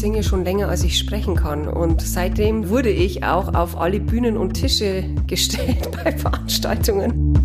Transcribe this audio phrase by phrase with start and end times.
[0.00, 1.68] singe schon länger, als ich sprechen kann.
[1.68, 7.36] Und seitdem wurde ich auch auf alle Bühnen und Tische gestellt bei Veranstaltungen.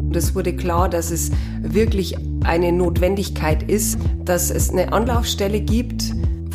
[0.00, 1.30] Und es wurde klar, dass es
[1.60, 6.04] wirklich eine Notwendigkeit ist, dass es eine Anlaufstelle gibt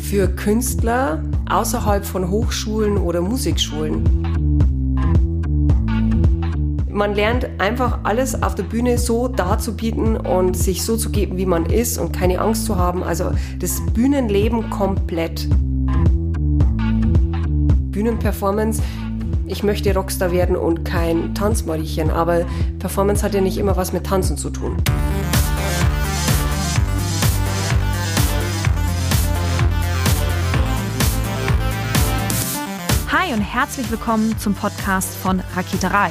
[0.02, 4.25] für Künstler außerhalb von Hochschulen oder Musikschulen
[6.96, 11.44] man lernt einfach alles auf der Bühne so darzubieten und sich so zu geben, wie
[11.44, 13.02] man ist und keine Angst zu haben.
[13.02, 15.46] Also das Bühnenleben komplett.
[17.92, 18.82] Bühnenperformance.
[19.46, 22.46] Ich möchte Rockstar werden und kein Tanzmariechen, aber
[22.78, 24.76] Performance hat ja nicht immer was mit Tanzen zu tun.
[33.12, 36.10] Hi und herzlich willkommen zum Podcast von Raketerei.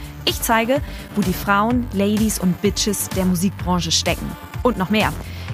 [0.25, 0.81] Ich zeige,
[1.15, 4.29] wo die Frauen, Ladies und Bitches der Musikbranche stecken.
[4.63, 5.11] Und noch mehr.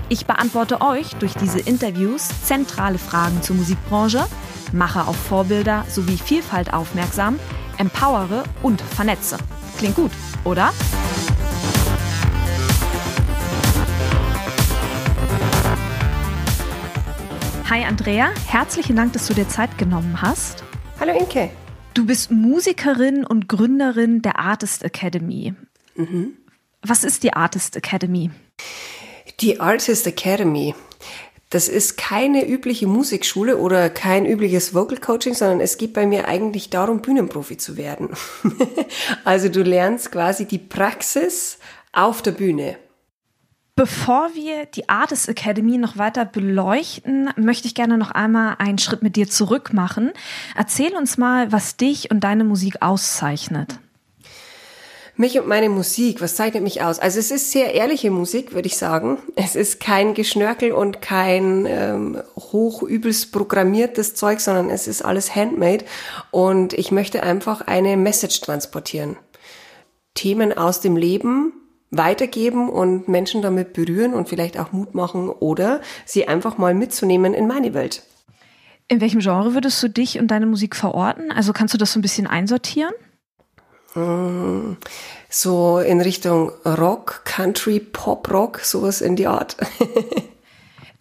[0.09, 4.25] Ich beantworte euch durch diese Interviews zentrale Fragen zur Musikbranche,
[4.71, 7.39] mache auf Vorbilder sowie Vielfalt aufmerksam,
[7.77, 9.37] empowere und vernetze.
[9.77, 10.11] Klingt gut,
[10.43, 10.71] oder?
[17.69, 20.63] Hi Andrea, herzlichen Dank, dass du dir Zeit genommen hast.
[21.01, 21.49] Hallo Inke.
[21.97, 25.55] Du bist Musikerin und Gründerin der Artist Academy.
[25.95, 26.33] Mhm.
[26.83, 28.29] Was ist die Artist Academy?
[29.39, 30.75] Die Artist Academy.
[31.49, 36.27] Das ist keine übliche Musikschule oder kein übliches Vocal Coaching, sondern es geht bei mir
[36.27, 38.09] eigentlich darum, Bühnenprofi zu werden.
[39.23, 41.57] also du lernst quasi die Praxis
[41.93, 42.77] auf der Bühne.
[43.77, 49.03] Bevor wir die Artist Academy noch weiter beleuchten, möchte ich gerne noch einmal einen Schritt
[49.03, 50.13] mit dir zurück machen.
[50.55, 53.77] Erzähl uns mal, was dich und deine Musik auszeichnet.
[55.15, 56.97] Mich und meine Musik, was zeichnet mich aus?
[56.97, 59.19] Also es ist sehr ehrliche Musik, würde ich sagen.
[59.35, 65.85] Es ist kein Geschnörkel und kein ähm, hochübelst programmiertes Zeug, sondern es ist alles handmade.
[66.31, 69.17] Und ich möchte einfach eine Message transportieren.
[70.15, 71.53] Themen aus dem Leben,
[71.91, 77.33] weitergeben und Menschen damit berühren und vielleicht auch Mut machen oder sie einfach mal mitzunehmen
[77.33, 78.03] in meine Welt.
[78.89, 81.31] In welchem Genre würdest du dich und deine Musik verorten?
[81.31, 82.93] Also kannst du das so ein bisschen einsortieren?
[83.95, 84.77] Mm,
[85.29, 89.57] so in Richtung Rock, Country, Pop, Rock, sowas in die Art.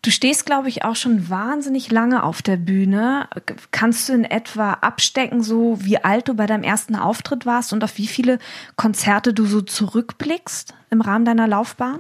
[0.06, 3.28] Du stehst, glaube ich, auch schon wahnsinnig lange auf der Bühne.
[3.72, 7.82] Kannst du in etwa abstecken, so wie alt du bei deinem ersten Auftritt warst und
[7.82, 8.38] auf wie viele
[8.76, 11.98] Konzerte du so zurückblickst im Rahmen deiner Laufbahn?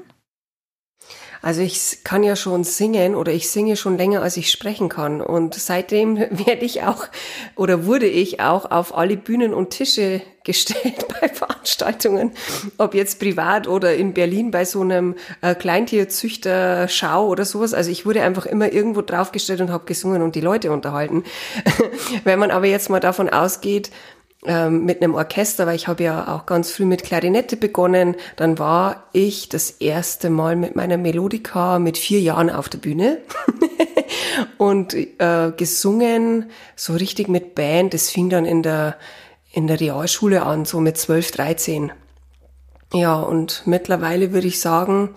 [1.42, 5.20] Also ich kann ja schon singen oder ich singe schon länger, als ich sprechen kann.
[5.20, 6.16] Und seitdem
[6.46, 7.06] werde ich auch
[7.54, 12.30] oder wurde ich auch auf alle Bühnen und Tische gestellt bei Veranstaltungen,
[12.78, 17.74] ob jetzt privat oder in Berlin bei so einem äh, Kleintierzüchter-Schau oder sowas.
[17.74, 21.24] Also ich wurde einfach immer irgendwo draufgestellt und habe gesungen und die Leute unterhalten.
[22.24, 23.90] Wenn man aber jetzt mal davon ausgeht,
[24.44, 28.14] mit einem Orchester, weil ich habe ja auch ganz früh mit Klarinette begonnen.
[28.36, 33.18] Dann war ich das erste Mal mit meiner Melodika mit vier Jahren auf der Bühne
[34.58, 37.94] und äh, gesungen, so richtig mit Band.
[37.94, 38.96] Das fing dann in der,
[39.52, 41.92] in der Realschule an, so mit 12, 13.
[42.92, 45.10] Ja, und mittlerweile würde ich sagen,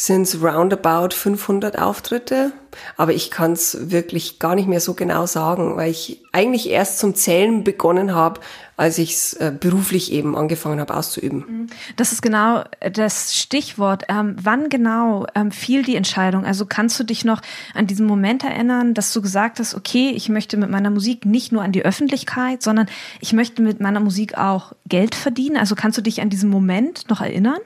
[0.00, 2.52] sind es roundabout 500 Auftritte.
[2.96, 6.98] Aber ich kann es wirklich gar nicht mehr so genau sagen, weil ich eigentlich erst
[6.98, 8.40] zum Zählen begonnen habe,
[8.78, 11.44] als ich es äh, beruflich eben angefangen habe auszuüben.
[11.46, 11.66] Mhm.
[11.96, 14.04] Das ist genau das Stichwort.
[14.08, 16.46] Ähm, wann genau ähm, fiel die Entscheidung?
[16.46, 17.42] Also kannst du dich noch
[17.74, 21.52] an diesen Moment erinnern, dass du gesagt hast, okay, ich möchte mit meiner Musik nicht
[21.52, 22.86] nur an die Öffentlichkeit, sondern
[23.20, 25.58] ich möchte mit meiner Musik auch Geld verdienen?
[25.58, 27.58] Also kannst du dich an diesen Moment noch erinnern?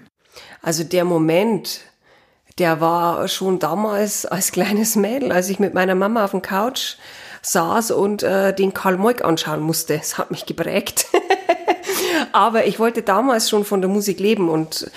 [0.62, 1.82] Also der Moment,
[2.58, 6.96] der war schon damals als kleines Mädel, als ich mit meiner Mama auf dem Couch
[7.42, 9.98] saß und äh, den Karl Moik anschauen musste.
[9.98, 11.06] Das hat mich geprägt.
[12.32, 14.90] Aber ich wollte damals schon von der Musik leben und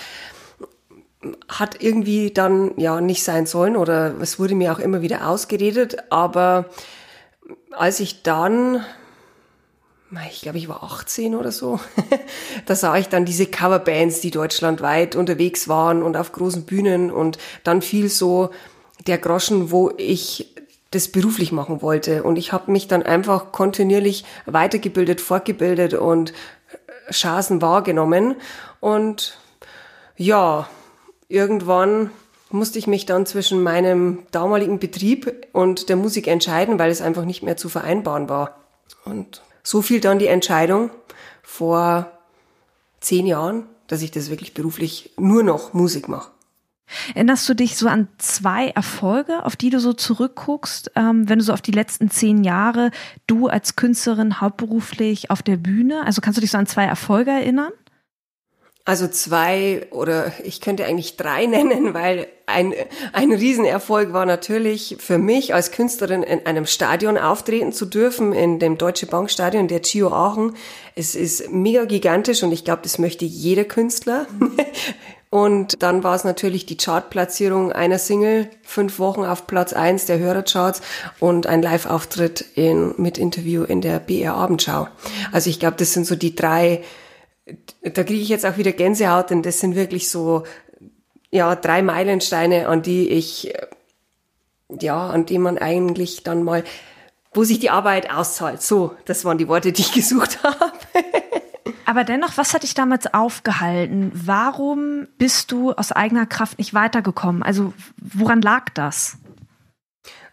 [1.50, 5.98] hat irgendwie dann ja nicht sein sollen oder es wurde mir auch immer wieder ausgeredet.
[6.10, 6.66] Aber
[7.72, 8.86] als ich dann
[10.30, 11.80] ich glaube, ich war 18 oder so.
[12.66, 17.38] da sah ich dann diese Coverbands, die deutschlandweit unterwegs waren und auf großen Bühnen und
[17.64, 18.52] dann fiel so
[19.06, 20.54] der Groschen, wo ich
[20.92, 22.24] das beruflich machen wollte.
[22.24, 26.34] Und ich habe mich dann einfach kontinuierlich weitergebildet, fortgebildet und
[27.12, 28.36] Chancen wahrgenommen.
[28.80, 29.38] Und
[30.16, 30.68] ja,
[31.28, 32.12] irgendwann
[32.50, 37.26] musste ich mich dann zwischen meinem damaligen Betrieb und der Musik entscheiden, weil es einfach
[37.26, 38.56] nicht mehr zu vereinbaren war.
[39.04, 40.92] Und so fiel dann die Entscheidung
[41.44, 42.10] vor
[43.02, 46.32] zehn Jahren, dass ich das wirklich beruflich nur noch Musik mache.
[47.16, 51.44] Erinnerst du dich so an zwei Erfolge, auf die du so zurückguckst, ähm, wenn du
[51.44, 52.92] so auf die letzten zehn Jahre,
[53.28, 56.06] du als Künstlerin hauptberuflich auf der Bühne?
[56.06, 57.74] Also kannst du dich so an zwei Erfolge erinnern?
[58.88, 62.74] Also zwei oder ich könnte eigentlich drei nennen, weil ein,
[63.12, 68.60] ein Riesenerfolg war natürlich für mich als Künstlerin in einem Stadion auftreten zu dürfen, in
[68.60, 70.56] dem Deutsche Bank Stadion der Gio Aachen.
[70.96, 74.26] Es ist mega gigantisch und ich glaube, das möchte jeder Künstler.
[75.30, 80.20] Und dann war es natürlich die Chartplatzierung einer Single, fünf Wochen auf Platz eins der
[80.20, 80.82] Hörercharts
[81.20, 84.88] und ein Live-Auftritt in, mit Interview in der BR Abendschau.
[85.34, 86.82] Also ich glaube, das sind so die drei,
[87.84, 90.44] da kriege ich jetzt auch wieder Gänsehaut, denn das sind wirklich so,
[91.32, 93.54] ja, drei Meilensteine, an die ich,
[94.70, 96.64] ja, an die man eigentlich dann mal,
[97.34, 98.62] wo sich die Arbeit auszahlt.
[98.62, 100.72] So, das waren die Worte, die ich gesucht habe.
[101.86, 104.12] Aber dennoch, was hat dich damals aufgehalten?
[104.14, 107.44] Warum bist du aus eigener Kraft nicht weitergekommen?
[107.44, 109.18] Also woran lag das?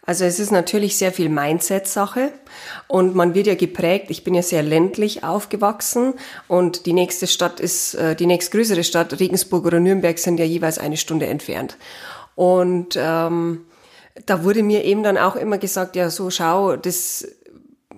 [0.05, 2.31] Also es ist natürlich sehr viel Mindset-Sache
[2.87, 4.05] und man wird ja geprägt.
[4.09, 6.13] Ich bin ja sehr ländlich aufgewachsen
[6.47, 10.77] und die nächste Stadt ist, äh, die nächstgrößere Stadt, Regensburg oder Nürnberg, sind ja jeweils
[10.77, 11.77] eine Stunde entfernt.
[12.35, 13.65] Und ähm,
[14.25, 17.27] da wurde mir eben dann auch immer gesagt, ja so schau, das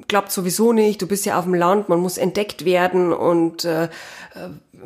[0.08, 3.90] klappt sowieso nicht, du bist ja auf dem Land, man muss entdeckt werden und äh,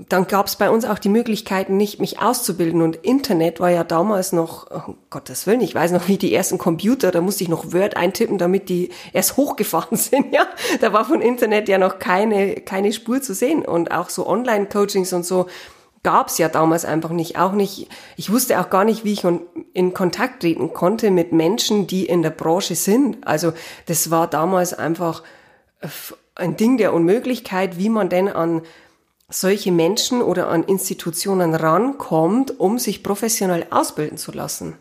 [0.10, 2.82] dann gab es bei uns auch die Möglichkeiten, nicht mich auszubilden.
[2.82, 6.58] Und Internet war ja damals noch, oh Gottes Willen, ich weiß noch, wie die ersten
[6.58, 10.34] Computer, da musste ich noch Word eintippen, damit die erst hochgefahren sind.
[10.34, 10.48] Ja,
[10.80, 13.66] da war von Internet ja noch keine keine Spur zu sehen.
[13.66, 15.48] Und auch so Online-Coachings und so
[16.04, 17.38] gab's ja damals einfach nicht.
[17.38, 17.88] Auch nicht,
[18.18, 19.24] ich wusste auch gar nicht, wie ich
[19.74, 23.26] in Kontakt treten konnte mit Menschen, die in der Branche sind.
[23.28, 23.54] Also
[23.86, 25.24] das war damals einfach
[26.36, 28.62] ein Ding der Unmöglichkeit, wie man denn an
[29.32, 34.76] solche Menschen oder an Institutionen rankommt, um sich professionell ausbilden zu lassen.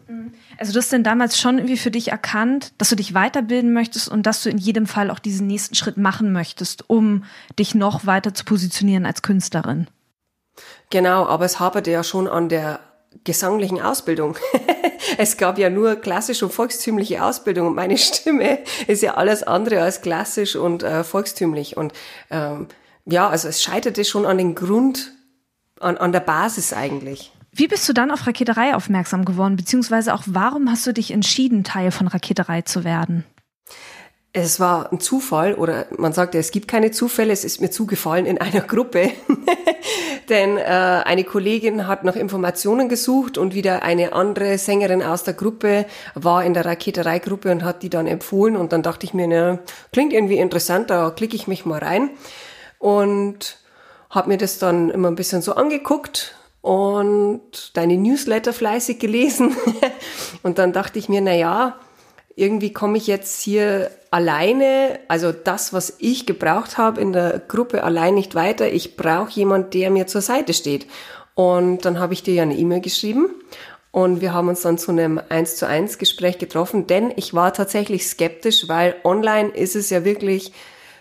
[0.59, 4.09] Also du hast denn damals schon irgendwie für dich erkannt, dass du dich weiterbilden möchtest
[4.09, 7.25] und dass du in jedem Fall auch diesen nächsten Schritt machen möchtest, um
[7.59, 9.87] dich noch weiter zu positionieren als Künstlerin.
[10.91, 12.81] Genau, aber es haperte ja schon an der
[13.25, 14.37] gesanglichen Ausbildung.
[15.19, 19.83] es gab ja nur klassische und volkstümliche Ausbildung und meine Stimme ist ja alles andere
[19.83, 21.77] als klassisch und äh, volkstümlich.
[21.77, 21.93] Und
[22.31, 22.69] ähm,
[23.07, 25.13] ja, also es scheiterte schon an den Grund,
[25.81, 27.33] an, an der Basis eigentlich.
[27.53, 31.65] Wie bist du dann auf Raketerei aufmerksam geworden, beziehungsweise auch warum hast du dich entschieden,
[31.65, 33.25] Teil von Raketerei zu werden?
[34.33, 37.73] Es war ein Zufall oder man sagt ja, es gibt keine Zufälle, es ist mir
[37.73, 39.11] zugefallen in einer Gruppe.
[40.29, 45.35] Denn äh, eine Kollegin hat nach Informationen gesucht und wieder eine andere Sängerin aus der
[45.35, 49.27] Gruppe war in der Raketerei-Gruppe und hat die dann empfohlen und dann dachte ich mir,
[49.27, 49.59] ne,
[49.93, 52.11] klingt irgendwie interessant, da klicke ich mich mal rein
[52.81, 53.59] und
[54.09, 59.57] habe mir das dann immer ein bisschen so angeguckt und deine Newsletter fleißig gelesen
[60.43, 61.79] und dann dachte ich mir, na ja,
[62.35, 67.85] irgendwie komme ich jetzt hier alleine, also das, was ich gebraucht habe in der Gruppe,
[67.85, 68.73] allein nicht weiter.
[68.73, 70.87] Ich brauche jemand, der mir zur Seite steht.
[71.35, 73.29] Und dann habe ich dir ja eine E-Mail geschrieben
[73.93, 77.53] und wir haben uns dann zu einem 1 zu 1 Gespräch getroffen, denn ich war
[77.53, 80.53] tatsächlich skeptisch, weil online ist es ja wirklich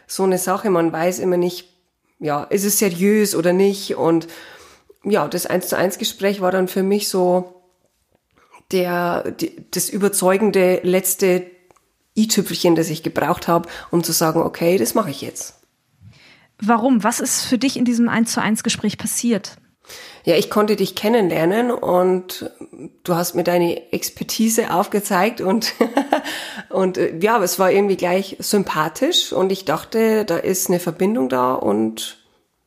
[0.10, 1.70] so eine Sache, man weiß immer nicht,
[2.20, 4.28] ja, ist es seriös oder nicht und
[5.04, 7.62] ja, das 1 zu 1 Gespräch war dann für mich so,
[8.72, 11.46] der, die, das überzeugende letzte
[12.18, 15.56] i-Tüpfelchen, das ich gebraucht habe, um zu sagen, okay, das mache ich jetzt.
[16.62, 17.04] Warum?
[17.04, 19.58] Was ist für dich in diesem 1 zu 1 Gespräch passiert?
[20.30, 22.52] Ja, ich konnte dich kennenlernen und
[23.04, 25.74] du hast mir deine Expertise aufgezeigt und,
[26.70, 31.30] und äh, ja, es war irgendwie gleich sympathisch und ich dachte, da ist eine Verbindung
[31.30, 32.20] da und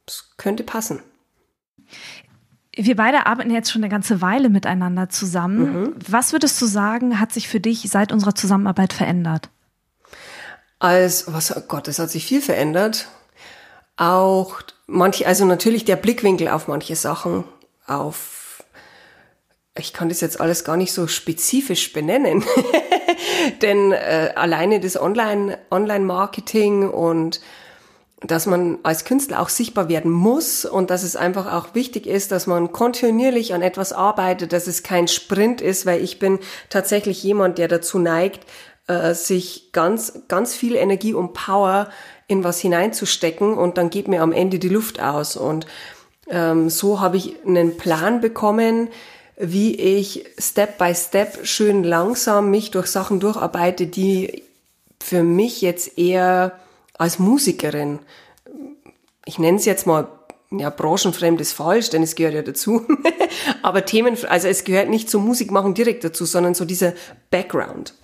[0.08, 1.02] es könnte passen
[2.74, 5.82] wir beide arbeiten jetzt schon eine ganze Weile miteinander zusammen.
[5.82, 5.94] Mhm.
[6.08, 9.50] Was würdest du sagen, hat sich für dich seit unserer Zusammenarbeit verändert?
[10.78, 13.08] Als, was, oh Gott, es hat sich viel verändert.
[13.98, 14.62] Auch
[14.92, 17.44] manche, also natürlich der Blickwinkel auf manche Sachen,
[17.86, 18.62] auf,
[19.76, 22.44] ich kann das jetzt alles gar nicht so spezifisch benennen,
[23.62, 27.40] denn äh, alleine das Online, Online-Marketing und
[28.24, 32.30] dass man als Künstler auch sichtbar werden muss und dass es einfach auch wichtig ist,
[32.30, 37.20] dass man kontinuierlich an etwas arbeitet, dass es kein Sprint ist, weil ich bin tatsächlich
[37.24, 38.46] jemand, der dazu neigt,
[38.86, 41.88] äh, sich ganz, ganz viel Energie und Power
[42.28, 45.36] in was hineinzustecken und dann geht mir am Ende die Luft aus.
[45.36, 45.66] Und
[46.28, 48.88] ähm, so habe ich einen Plan bekommen,
[49.36, 54.44] wie ich Step by Step schön langsam mich durch Sachen durcharbeite, die
[55.00, 56.58] für mich jetzt eher
[56.96, 57.98] als Musikerin,
[59.24, 60.08] ich nenne es jetzt mal
[60.50, 62.86] ja, branchenfremd ist falsch, denn es gehört ja dazu.
[63.62, 66.92] Aber Themen, also es gehört nicht zum Musikmachen direkt dazu, sondern so dieser
[67.30, 67.94] Background.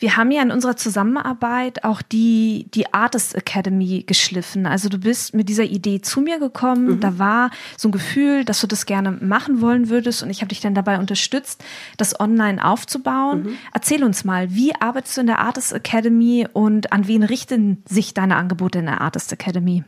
[0.00, 4.66] Wir haben ja in unserer Zusammenarbeit auch die, die Artist Academy geschliffen.
[4.66, 6.96] Also du bist mit dieser Idee zu mir gekommen.
[6.96, 7.00] Mhm.
[7.00, 10.22] Da war so ein Gefühl, dass du das gerne machen wollen würdest.
[10.22, 11.62] Und ich habe dich dann dabei unterstützt,
[11.98, 13.42] das online aufzubauen.
[13.42, 13.58] Mhm.
[13.74, 18.14] Erzähl uns mal, wie arbeitest du in der Artist Academy und an wen richten sich
[18.14, 19.84] deine Angebote in der Artist Academy?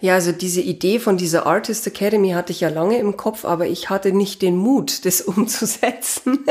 [0.00, 3.66] Ja, also diese Idee von dieser Artist Academy hatte ich ja lange im Kopf, aber
[3.66, 6.44] ich hatte nicht den Mut, das umzusetzen.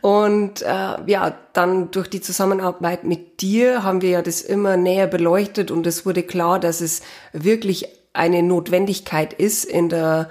[0.00, 5.06] und äh, ja, dann durch die Zusammenarbeit mit dir haben wir ja das immer näher
[5.06, 10.28] beleuchtet und es wurde klar, dass es wirklich eine Notwendigkeit ist in der,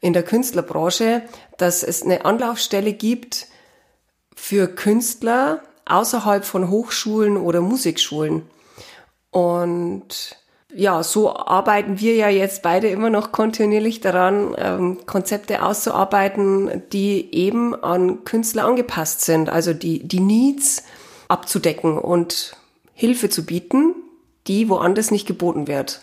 [0.00, 1.22] in der Künstlerbranche,
[1.58, 3.46] dass es eine Anlaufstelle gibt
[4.34, 8.42] für Künstler außerhalb von Hochschulen oder Musikschulen.
[9.30, 10.36] Und
[10.74, 17.34] ja, so arbeiten wir ja jetzt beide immer noch kontinuierlich daran, ähm, Konzepte auszuarbeiten, die
[17.34, 20.84] eben an Künstler angepasst sind, also die, die Needs
[21.28, 22.56] abzudecken und
[22.94, 23.94] Hilfe zu bieten,
[24.46, 26.02] die woanders nicht geboten wird.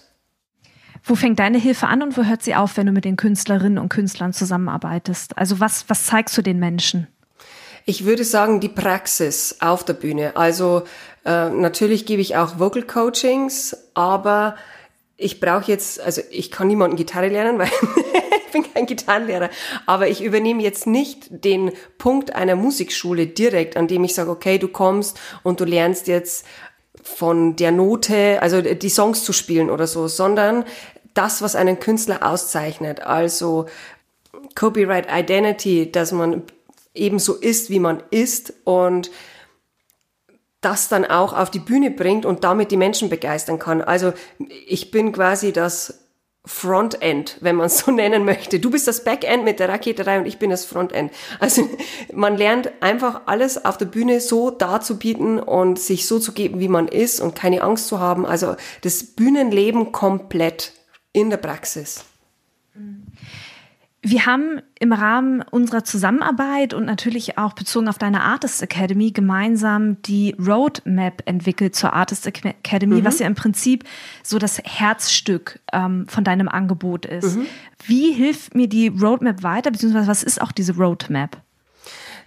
[1.03, 3.77] Wo fängt deine Hilfe an und wo hört sie auf, wenn du mit den Künstlerinnen
[3.77, 5.37] und Künstlern zusammenarbeitest?
[5.37, 7.07] Also was, was zeigst du den Menschen?
[7.89, 10.35] Ich würde sagen, die Praxis auf der Bühne.
[10.35, 10.83] Also
[11.23, 14.57] äh, natürlich gebe ich auch Vocal Coachings, aber
[15.15, 17.69] ich brauche jetzt, also ich kann niemanden Gitarre lernen, weil
[18.45, 19.49] ich bin kein Gitarrenlehrer,
[19.85, 24.57] aber ich übernehme jetzt nicht den Punkt einer Musikschule direkt, an dem ich sage, okay,
[24.57, 26.45] du kommst und du lernst jetzt
[27.01, 30.65] von der Note, also die Songs zu spielen oder so, sondern
[31.13, 33.65] das, was einen Künstler auszeichnet, also
[34.55, 36.43] Copyright Identity, dass man
[36.97, 39.11] eben so ist, wie man ist und
[40.61, 43.81] das dann auch auf die Bühne bringt und damit die Menschen begeistern kann.
[43.81, 44.13] Also
[44.67, 46.07] ich bin quasi das
[46.45, 48.59] Frontend, wenn man es so nennen möchte.
[48.59, 51.11] Du bist das Backend mit der Raketerei und ich bin das Frontend.
[51.39, 51.69] Also
[52.13, 56.69] man lernt einfach alles auf der Bühne so darzubieten und sich so zu geben, wie
[56.69, 58.25] man ist und keine Angst zu haben.
[58.25, 60.73] Also das Bühnenleben komplett
[61.11, 62.05] in der Praxis.
[62.73, 63.06] Mhm.
[64.03, 70.01] Wir haben im Rahmen unserer Zusammenarbeit und natürlich auch bezogen auf deine Artist Academy gemeinsam
[70.03, 73.05] die Roadmap entwickelt zur Artist Academy, mhm.
[73.05, 73.85] was ja im Prinzip
[74.23, 77.37] so das Herzstück ähm, von deinem Angebot ist.
[77.37, 77.47] Mhm.
[77.85, 81.41] Wie hilft mir die Roadmap weiter, beziehungsweise was ist auch diese Roadmap?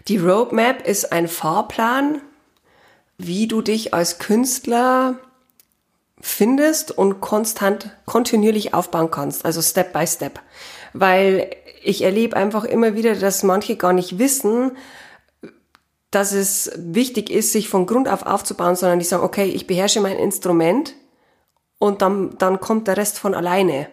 [0.08, 2.20] Die Roadmap ist ein Fahrplan,
[3.16, 5.18] wie du dich als Künstler
[6.20, 10.40] findest und konstant, kontinuierlich aufbauen kannst, also Step by Step.
[10.92, 11.50] Weil
[11.82, 14.72] ich erlebe einfach immer wieder, dass manche gar nicht wissen,
[16.10, 20.00] dass es wichtig ist, sich von Grund auf aufzubauen, sondern die sagen, okay, ich beherrsche
[20.00, 20.94] mein Instrument
[21.78, 23.88] und dann, dann kommt der Rest von alleine.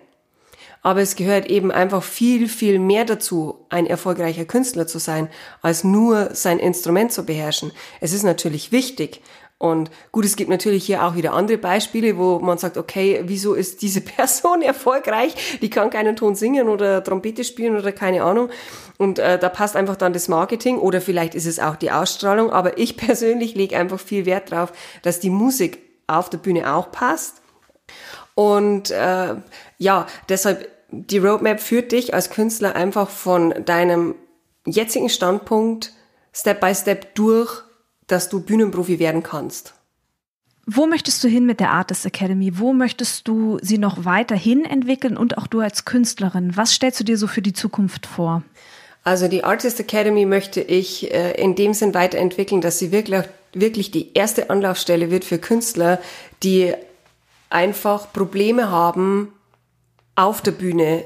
[0.82, 5.30] Aber es gehört eben einfach viel, viel mehr dazu, ein erfolgreicher Künstler zu sein,
[5.62, 7.72] als nur sein Instrument zu beherrschen.
[8.00, 9.22] Es ist natürlich wichtig,
[9.60, 13.56] und gut, es gibt natürlich hier auch wieder andere Beispiele, wo man sagt, okay, wieso
[13.56, 15.60] ist diese Person erfolgreich?
[15.62, 18.50] Die kann keinen Ton singen oder Trompete spielen oder keine Ahnung.
[18.98, 22.52] Und äh, da passt einfach dann das Marketing oder vielleicht ist es auch die Ausstrahlung.
[22.52, 24.72] Aber ich persönlich lege einfach viel Wert drauf,
[25.02, 27.42] dass die Musik auf der Bühne auch passt.
[28.36, 29.36] Und äh,
[29.80, 34.16] ja, deshalb die Roadmap führt dich als Künstler einfach von deinem
[34.66, 35.92] jetzigen Standpunkt
[36.32, 37.67] Step by Step durch
[38.08, 39.74] dass du Bühnenprofi werden kannst.
[40.66, 42.60] Wo möchtest du hin mit der Artist Academy?
[42.60, 46.58] Wo möchtest du sie noch weiterhin entwickeln und auch du als Künstlerin?
[46.58, 48.44] Was stellst du dir so für die Zukunft vor?
[49.06, 53.24] Also die Artist Academy möchte ich äh, in dem Sinn weiterentwickeln, dass sie wirklich,
[53.54, 56.02] wirklich die erste Anlaufstelle wird für Künstler,
[56.44, 56.74] die
[57.50, 59.32] einfach Probleme haben,
[60.16, 61.06] auf der Bühne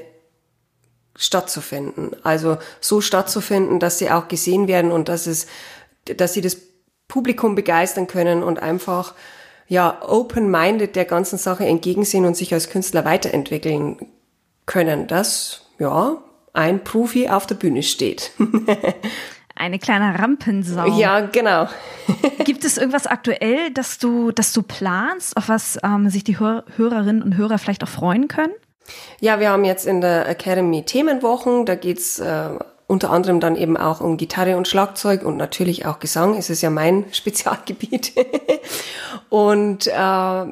[1.14, 2.16] stattzufinden.
[2.24, 5.46] Also so stattzufinden, dass sie auch gesehen werden und dass es,
[6.16, 6.56] dass sie das
[7.12, 9.12] Publikum begeistern können und einfach
[9.68, 13.98] ja open-minded der ganzen Sache entgegensehen und sich als Künstler weiterentwickeln
[14.64, 16.16] können, dass ja
[16.54, 18.32] ein Profi auf der Bühne steht.
[19.54, 20.98] Eine kleine Rampensau.
[20.98, 21.68] Ja, genau.
[22.44, 26.64] Gibt es irgendwas aktuell, dass du, dass du planst, auf was ähm, sich die Hör
[26.76, 28.54] Hörerinnen und Hörer vielleicht auch freuen können?
[29.20, 32.48] Ja, wir haben jetzt in der Academy Themenwochen, da geht's äh,
[32.86, 36.36] unter anderem dann eben auch um Gitarre und Schlagzeug und natürlich auch Gesang.
[36.36, 38.12] Es ist ja mein Spezialgebiet.
[39.28, 40.46] und äh,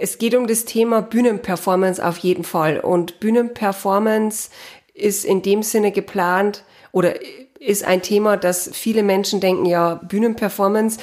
[0.00, 2.80] es geht um das Thema Bühnenperformance auf jeden Fall.
[2.80, 4.50] Und Bühnenperformance
[4.94, 7.14] ist in dem Sinne geplant oder
[7.58, 10.98] ist ein Thema, dass viele Menschen denken, ja, Bühnenperformance,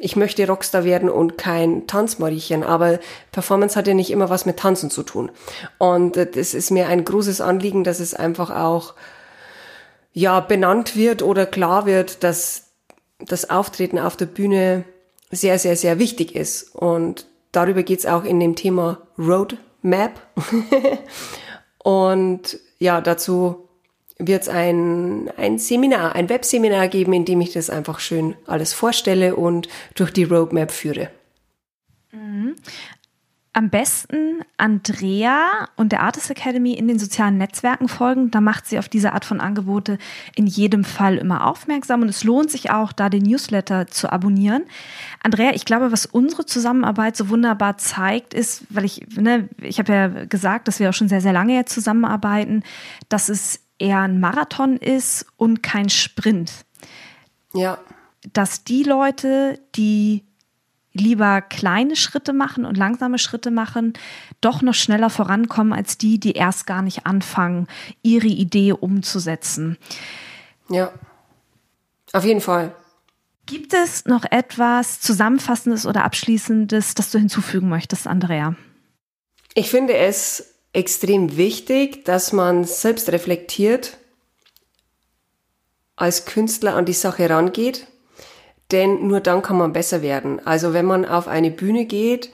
[0.00, 3.00] ich möchte Rockstar werden und kein Tanzmariechen, aber
[3.32, 5.30] Performance hat ja nicht immer was mit Tanzen zu tun.
[5.78, 8.94] Und das ist mir ein großes Anliegen, dass es einfach auch
[10.18, 12.72] ja benannt wird oder klar wird, dass
[13.20, 14.84] das Auftreten auf der Bühne
[15.30, 16.74] sehr, sehr, sehr wichtig ist.
[16.74, 20.20] Und darüber geht's auch in dem Thema Roadmap.
[21.78, 23.68] und ja, dazu
[24.18, 28.72] wird es ein, ein Seminar, ein Webseminar geben, in dem ich das einfach schön alles
[28.72, 31.10] vorstelle und durch die Roadmap führe.
[33.52, 38.30] Am besten Andrea und der Artist Academy in den sozialen Netzwerken folgen.
[38.30, 39.98] Da macht sie auf diese Art von Angebote
[40.36, 44.64] in jedem Fall immer aufmerksam und es lohnt sich auch, da den Newsletter zu abonnieren.
[45.22, 49.92] Andrea, ich glaube, was unsere Zusammenarbeit so wunderbar zeigt, ist, weil ich, ne, ich habe
[49.92, 52.62] ja gesagt, dass wir auch schon sehr, sehr lange jetzt zusammenarbeiten,
[53.08, 56.64] dass es eher ein Marathon ist und kein Sprint.
[57.54, 57.78] Ja.
[58.32, 60.27] Dass die Leute, die
[60.92, 63.92] lieber kleine Schritte machen und langsame Schritte machen,
[64.40, 67.66] doch noch schneller vorankommen als die, die erst gar nicht anfangen,
[68.02, 69.78] ihre Idee umzusetzen.
[70.68, 70.92] Ja,
[72.12, 72.74] auf jeden Fall.
[73.46, 78.56] Gibt es noch etwas Zusammenfassendes oder Abschließendes, das du hinzufügen möchtest, Andrea?
[79.54, 83.96] Ich finde es extrem wichtig, dass man selbst reflektiert
[85.96, 87.86] als Künstler an die Sache rangeht
[88.72, 90.44] denn nur dann kann man besser werden.
[90.46, 92.30] Also wenn man auf eine Bühne geht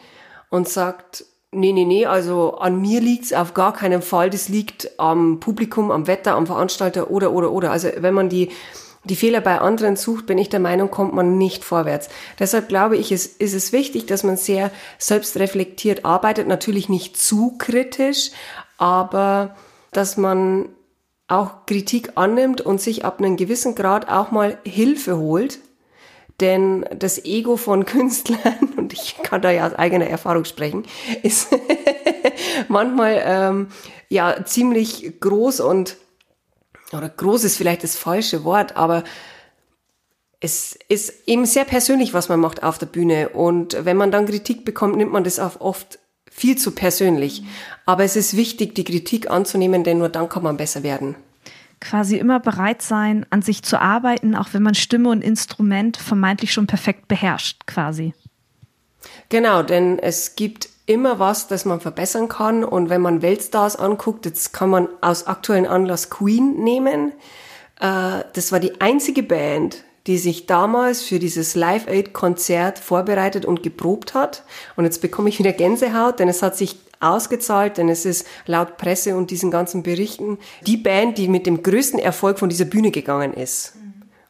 [0.51, 4.99] und sagt, nee, nee, nee, also an mir liegt's auf gar keinen Fall, das liegt
[4.99, 7.71] am Publikum, am Wetter, am Veranstalter oder, oder, oder.
[7.71, 8.51] Also wenn man die,
[9.05, 12.09] die Fehler bei anderen sucht, bin ich der Meinung, kommt man nicht vorwärts.
[12.39, 17.57] Deshalb glaube ich, ist, ist es wichtig, dass man sehr selbstreflektiert arbeitet, natürlich nicht zu
[17.59, 18.31] kritisch,
[18.77, 19.55] aber
[19.93, 20.71] dass man
[21.29, 25.59] auch Kritik annimmt und sich ab einem gewissen Grad auch mal Hilfe holt,
[26.41, 30.85] denn das Ego von Künstlern, und ich kann da ja aus eigener Erfahrung sprechen,
[31.23, 31.49] ist
[32.69, 33.69] manchmal ähm,
[34.09, 35.97] ja ziemlich groß und,
[36.93, 39.05] oder groß ist vielleicht das falsche Wort, aber
[40.41, 43.31] es ist eben sehr persönlich, was man macht auf der Bühne.
[43.31, 45.99] Und wenn man dann Kritik bekommt, nimmt man das auch oft
[46.31, 47.45] viel zu persönlich.
[47.87, 51.17] Aber es ist wichtig, die Kritik anzunehmen, denn nur dann kann man besser werden
[51.81, 56.53] quasi immer bereit sein, an sich zu arbeiten, auch wenn man Stimme und Instrument vermeintlich
[56.53, 58.15] schon perfekt beherrscht, quasi.
[59.29, 62.65] Genau, denn es gibt immer was, das man verbessern kann.
[62.65, 67.13] Und wenn man Weltstars anguckt, jetzt kann man aus aktuellen Anlass Queen nehmen.
[67.81, 73.47] Äh, das war die einzige Band, die sich damals für dieses Live Aid Konzert vorbereitet
[73.47, 74.45] und geprobt hat.
[74.77, 78.77] Und jetzt bekomme ich wieder Gänsehaut, denn es hat sich ausgezahlt, denn es ist laut
[78.77, 82.91] Presse und diesen ganzen Berichten die Band, die mit dem größten Erfolg von dieser Bühne
[82.91, 83.75] gegangen ist.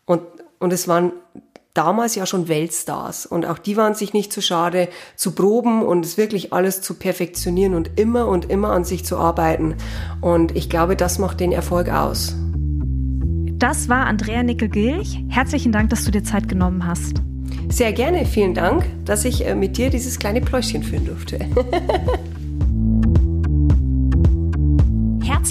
[0.06, 0.22] Und,
[0.58, 1.12] und es waren
[1.74, 6.04] damals ja schon Weltstars und auch die waren sich nicht zu schade zu proben und
[6.04, 9.74] es wirklich alles zu perfektionieren und immer und immer an sich zu arbeiten.
[10.20, 12.36] Und ich glaube, das macht den Erfolg aus.
[13.58, 15.24] Das war Andrea Nickel-Gilch.
[15.28, 17.22] Herzlichen Dank, dass du dir Zeit genommen hast.
[17.68, 21.38] Sehr gerne, vielen Dank, dass ich äh, mit dir dieses kleine Pläuschen führen durfte.